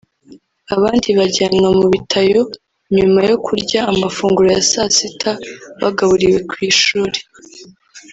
abandi 0.75 1.09
bajyanwa 1.19 1.69
mu 1.79 1.85
bitao 1.93 2.43
nyuma 2.95 3.19
yo 3.29 3.37
kurya 3.45 3.79
amafunguro 3.91 4.47
ya 4.55 4.63
saa 4.71 4.89
sita 4.97 5.31
bagaburiwe 5.81 6.37
ku 6.49 6.55
ishuri 6.69 7.19